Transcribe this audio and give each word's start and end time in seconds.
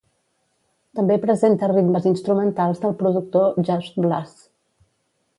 També 0.99 1.17
presenta 1.25 1.67
ritmes 1.71 2.07
instrumentals 2.11 2.81
del 2.85 2.95
productor 3.01 3.61
Just 3.69 3.99
Blaze. 4.07 4.41